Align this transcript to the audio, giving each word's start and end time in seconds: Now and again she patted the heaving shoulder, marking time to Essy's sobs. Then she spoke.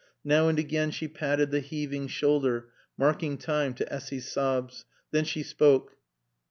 Now 0.23 0.47
and 0.47 0.57
again 0.57 0.89
she 0.89 1.07
patted 1.07 1.51
the 1.51 1.59
heaving 1.59 2.07
shoulder, 2.07 2.69
marking 2.97 3.37
time 3.37 3.75
to 3.75 3.93
Essy's 3.93 4.31
sobs. 4.31 4.83
Then 5.11 5.25
she 5.25 5.43
spoke. 5.43 5.95